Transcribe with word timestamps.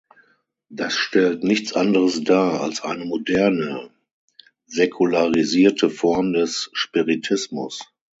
Das 0.71 0.95
stellt 0.95 1.43
nichts 1.43 1.73
anderes 1.73 2.23
dar, 2.23 2.61
als 2.61 2.81
eine 2.81 3.05
moderne, 3.05 3.91
säkularisierte 4.65 5.91
Form 5.91 6.33
des 6.33 6.71
Spiritismus. 6.73 7.87